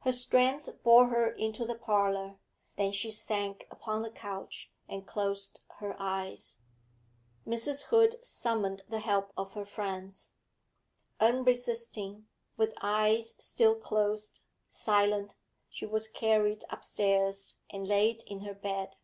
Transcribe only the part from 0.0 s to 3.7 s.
Her strength bore her into the parlour, then she sank